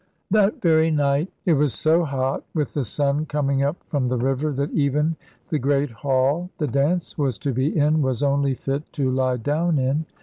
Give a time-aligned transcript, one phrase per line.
[0.31, 4.51] "That very night it was so hot, with the sun coming up from the river,
[4.53, 5.15] that even
[5.49, 9.77] the great hall the dance was to be in, was only fit to lie down
[9.77, 10.07] in.